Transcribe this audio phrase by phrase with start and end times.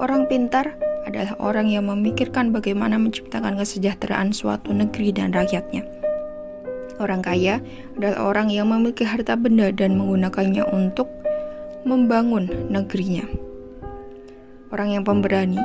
[0.00, 5.84] Orang pintar adalah orang yang memikirkan bagaimana menciptakan kesejahteraan suatu negeri dan rakyatnya.
[6.96, 7.60] Orang kaya
[8.00, 11.04] adalah orang yang memiliki harta benda dan menggunakannya untuk
[11.84, 13.28] membangun negerinya.
[14.72, 15.60] Orang yang pemberani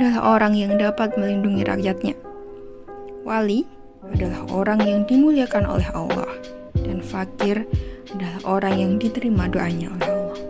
[0.00, 2.16] adalah orang yang dapat melindungi rakyatnya.
[3.20, 3.68] Wali
[4.00, 6.32] adalah orang yang dimuliakan oleh Allah,
[6.72, 7.68] dan fakir
[8.16, 10.40] adalah orang yang diterima doanya oleh Allah.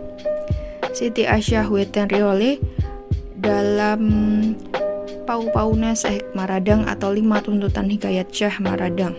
[0.95, 2.74] Siti Aisyah Wetan Riole
[3.45, 4.01] dalam
[5.29, 9.13] Pau-Pauna Syekh Maradang atau lima tuntutan hikayat Syekh Maradang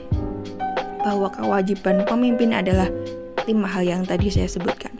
[1.06, 2.90] bahwa kewajiban pemimpin adalah
[3.46, 4.90] lima hal yang tadi saya sebutkan.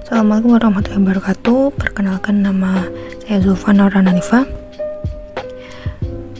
[0.00, 1.60] Assalamualaikum warahmatullahi wabarakatuh.
[1.76, 2.88] Perkenalkan nama
[3.28, 4.48] saya Zulfan Ranalifa.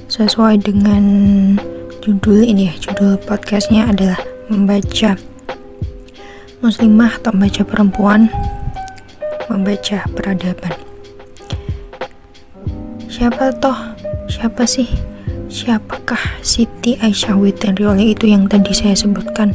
[0.09, 1.05] Sesuai dengan
[2.01, 5.17] judul ini ya, judul podcastnya adalah membaca
[6.65, 8.29] muslimah atau membaca perempuan
[9.51, 10.75] membaca peradaban.
[13.07, 13.77] Siapa toh?
[14.31, 14.89] Siapa sih?
[15.53, 19.53] Siapakah Siti Aisyah Witanriole itu yang tadi saya sebutkan?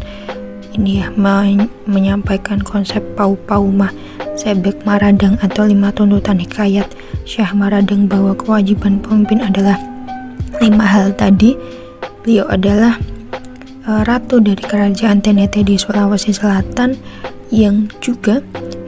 [0.78, 3.89] Ini ya men menyampaikan konsep pau-pauma
[4.38, 6.86] sebek maradang atau lima tuntutan hikayat.
[7.28, 9.76] Syah Maradang bahwa kewajiban pemimpin adalah
[10.61, 11.58] lima hal tadi.
[12.22, 13.02] Beliau adalah
[13.89, 16.95] uh, ratu dari kerajaan Ternate di Sulawesi Selatan
[17.50, 18.39] yang juga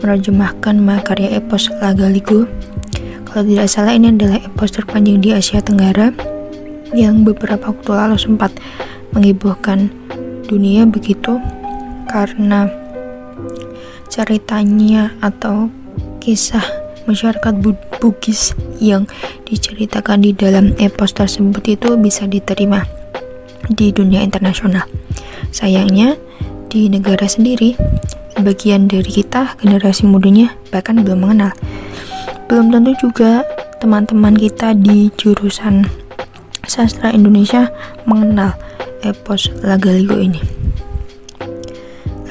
[0.02, 2.47] menerjemahkan makarya epos Lagaligo
[3.30, 6.09] kalau tidak salah ini adalah epos terpanjang di Asia Tenggara
[6.97, 8.50] yang beberapa waktu lalu sempat
[9.14, 9.94] menghebohkan
[10.50, 11.38] dunia begitu
[12.09, 12.66] karena
[14.09, 15.70] ceritanya atau
[16.17, 16.66] kisah
[17.05, 17.53] masyarakat
[18.02, 19.05] Bugis yang
[19.45, 22.86] diceritakan di dalam epos tersebut itu bisa diterima
[23.70, 24.89] di dunia internasional.
[25.53, 26.17] Sayangnya
[26.70, 27.77] di negara sendiri
[28.40, 31.52] sebagian dari kita generasi mudanya bahkan belum mengenal.
[32.48, 33.44] Belum tentu juga
[33.84, 35.84] teman-teman kita di jurusan
[36.64, 37.67] sastra Indonesia
[38.08, 38.56] mengenal
[39.04, 40.39] epos Lagaligo ini.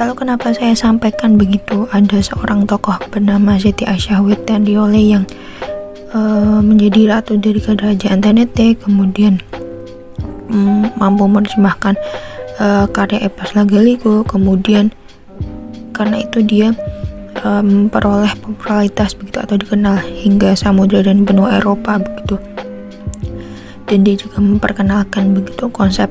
[0.01, 1.85] Lalu kenapa saya sampaikan begitu?
[1.93, 5.25] Ada seorang tokoh bernama Siti Aisyah Witandiole yang
[6.17, 9.43] uh, menjadi ratu dari kerajaan Ternate, kemudian
[10.49, 11.99] um, mampu menerjemahkan
[12.63, 14.95] uh, karya epos Lagaligo, kemudian
[15.99, 16.71] karena itu dia
[17.43, 22.39] memperoleh um, popularitas begitu atau dikenal hingga samudra dan benua Eropa begitu.
[23.89, 26.07] Dan dia juga memperkenalkan begitu konsep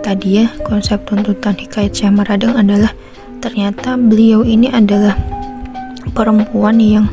[0.00, 2.94] tadi ya konsep tuntutan hikayat Syah Maradang adalah
[3.42, 5.18] ternyata beliau ini adalah
[6.14, 7.06] perempuan yang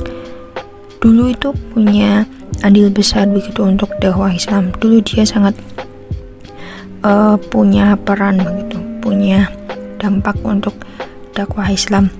[1.01, 2.29] dulu itu punya
[2.61, 4.69] andil besar begitu untuk dakwah Islam.
[4.77, 5.57] Dulu dia sangat
[7.01, 9.51] uh, punya peran begitu punya
[9.99, 10.77] dampak untuk
[11.33, 12.13] dakwah Islam.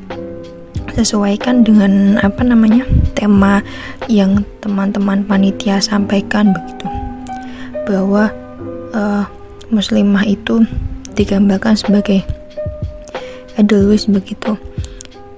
[0.94, 2.86] Sesuaikan dengan apa namanya
[3.18, 3.66] tema
[4.06, 6.86] yang teman-teman panitia sampaikan begitu.
[7.90, 8.30] Bahwa
[8.94, 9.26] uh,
[9.74, 10.66] muslimah itu
[11.18, 12.22] digambarkan sebagai
[13.58, 14.58] edelweiss begitu.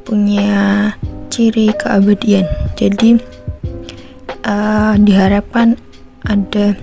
[0.04, 0.92] Punya
[1.32, 2.48] ciri keabadian.
[2.76, 3.20] Jadi
[4.44, 5.80] uh, diharapkan
[6.28, 6.76] ada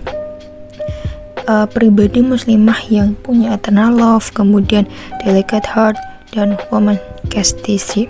[1.48, 4.86] uh, pribadi muslimah yang punya eternal love kemudian
[5.22, 5.98] delicate heart
[6.32, 6.96] dan woman
[7.28, 8.08] chastity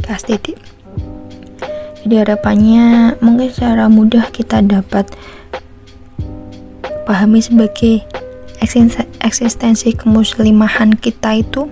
[0.00, 0.56] chastity
[2.04, 5.12] jadi harapannya mungkin secara mudah kita dapat
[7.04, 8.00] pahami sebagai
[9.20, 11.68] eksistensi kemuslimahan kita itu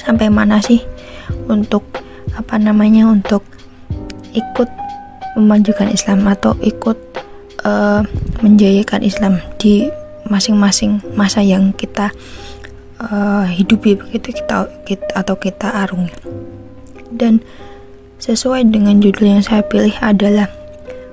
[0.00, 0.80] sampai mana sih
[1.52, 1.84] untuk
[2.32, 3.44] apa namanya untuk
[4.32, 4.68] ikut
[5.36, 6.96] memajukan Islam atau ikut
[7.68, 8.00] uh,
[8.40, 9.92] menjayakan Islam di
[10.32, 12.08] masing-masing masa yang kita
[13.02, 16.14] uh, hidupi begitu kita, kita atau kita arungi
[17.12, 17.42] dan
[18.22, 20.46] sesuai dengan judul yang saya pilih adalah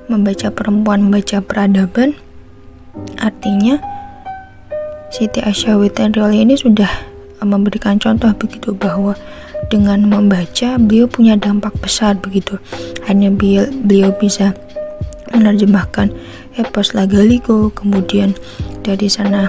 [0.10, 2.18] membaca perempuan membaca peradaban
[3.20, 3.80] Artinya,
[5.10, 6.90] Siti Aisyah Witanrioli ini sudah
[7.42, 9.16] memberikan contoh begitu bahwa
[9.72, 12.60] dengan membaca beliau punya dampak besar begitu.
[13.08, 14.54] Hanya beliau bisa
[15.32, 16.12] menerjemahkan
[16.58, 18.34] epos Lagaligo, kemudian
[18.82, 19.48] dari sana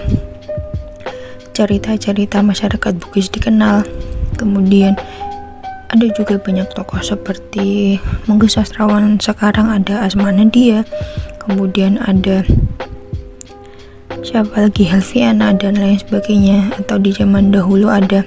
[1.60, 3.84] cerita-cerita masyarakat Bugis dikenal,
[4.40, 4.96] kemudian
[5.92, 10.88] ada juga banyak tokoh seperti mungkin sastrawan sekarang ada Asma Nadia,
[11.44, 12.48] kemudian ada
[14.24, 14.88] siapa lagi?
[14.88, 16.72] Helviana dan lain sebagainya.
[16.80, 18.24] Atau di zaman dahulu ada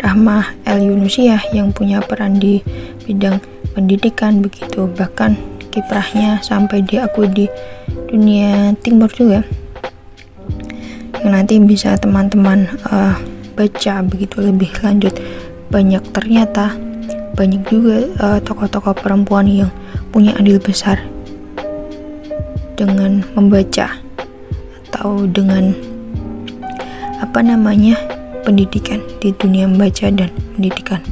[0.00, 2.64] Rahmah El Yunusiah yang punya peran di
[3.04, 3.44] bidang
[3.76, 4.88] pendidikan begitu.
[4.88, 5.36] Bahkan
[5.68, 7.46] kiprahnya sampai diakui di
[8.08, 9.44] dunia timur juga
[11.24, 13.16] yang nanti bisa teman-teman uh,
[13.58, 15.14] baca begitu lebih lanjut
[15.68, 16.78] banyak ternyata
[17.38, 19.70] banyak juga uh, tokoh-tokoh perempuan yang
[20.10, 20.98] punya andil besar
[22.78, 23.98] dengan membaca
[24.90, 25.74] atau dengan
[27.18, 27.98] apa namanya
[28.46, 31.02] pendidikan di dunia membaca dan pendidikan.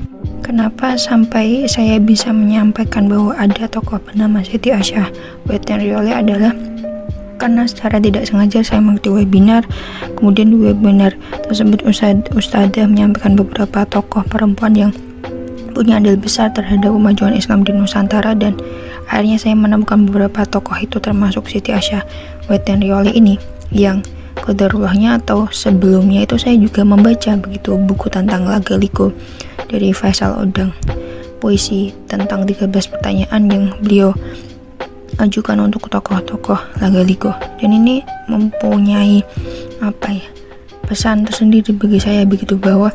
[0.46, 5.10] Kenapa sampai saya bisa menyampaikan bahwa ada tokoh bernama Siti Aisyah
[5.50, 6.54] Wetenriole adalah
[7.36, 9.62] karena secara tidak sengaja saya mengikuti webinar
[10.16, 11.14] kemudian di webinar
[11.46, 14.92] tersebut Ustad, Ustadzah menyampaikan beberapa tokoh perempuan yang
[15.76, 18.56] punya andil besar terhadap kemajuan Islam di Nusantara dan
[19.12, 22.00] akhirnya saya menemukan beberapa tokoh itu termasuk Siti Aisyah
[22.48, 23.36] Wetenriole ini
[23.68, 24.00] yang
[24.40, 29.12] kodarullahnya atau sebelumnya itu saya juga membaca begitu buku tentang laga liko
[29.68, 30.72] dari Faisal Odang.
[31.42, 34.16] Puisi tentang 13 pertanyaan yang beliau
[35.16, 37.32] ajukan untuk tokoh-tokoh laga liko
[37.62, 39.22] dan ini mempunyai
[39.80, 40.26] apa ya
[40.86, 42.92] pesan tersendiri bagi saya begitu bahwa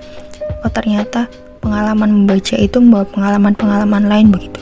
[0.63, 1.27] oh ternyata
[1.61, 4.61] pengalaman membaca itu membawa pengalaman-pengalaman lain begitu.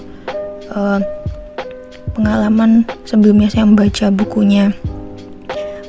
[0.69, 1.01] Uh,
[2.13, 4.75] pengalaman sebelumnya saya membaca bukunya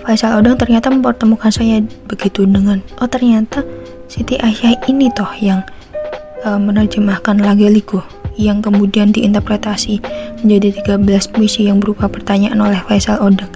[0.01, 3.67] Faisal Odang ternyata mempertemukan saya begitu dengan oh ternyata
[4.11, 5.63] Siti Aisyah ini toh yang
[6.43, 7.39] uh, menerjemahkan
[7.71, 10.03] Liku yang kemudian diinterpretasi
[10.45, 13.51] menjadi 13 puisi yang berupa pertanyaan oleh Faisal Odang.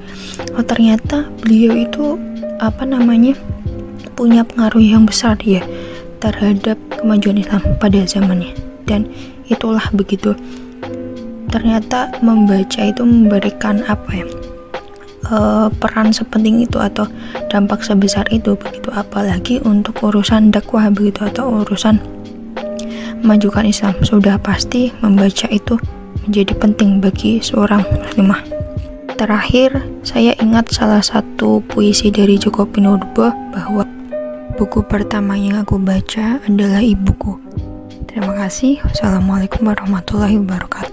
[0.58, 2.18] Oh ternyata beliau itu
[2.58, 3.34] apa namanya
[4.14, 5.62] punya pengaruh yang besar ya
[6.22, 8.54] terhadap kemajuan Islam pada zamannya.
[8.84, 9.10] Dan
[9.50, 10.32] itulah begitu.
[11.50, 14.26] Ternyata membaca itu memberikan apa ya
[15.30, 17.06] uh, peran sepenting itu atau
[17.48, 18.90] dampak sebesar itu begitu.
[18.92, 22.13] Apalagi untuk urusan dakwah begitu atau urusan
[23.24, 25.80] memajukan Islam sudah pasti membaca itu
[26.28, 28.44] menjadi penting bagi seorang muslimah.
[29.16, 33.88] Terakhir saya ingat salah satu puisi dari Joko Pinurbo bahwa
[34.60, 37.40] buku pertama yang aku baca adalah ibuku.
[38.04, 38.84] Terima kasih.
[38.84, 40.74] Wassalamualaikum warahmatullahi wabarakatuh